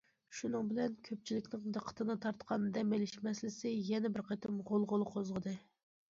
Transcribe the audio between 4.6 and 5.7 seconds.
غۇلغۇلا قوزغىدى.